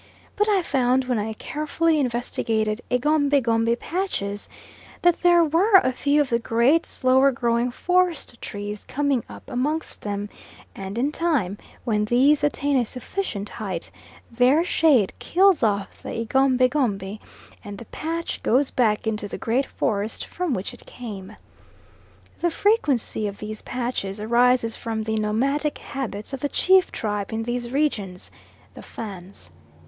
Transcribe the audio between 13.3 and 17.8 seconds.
height, their shade kills off the egombie gombie, and